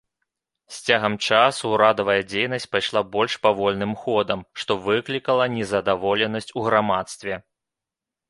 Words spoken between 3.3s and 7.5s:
павольным ходам, што выклікала незадаволенасць у грамадстве.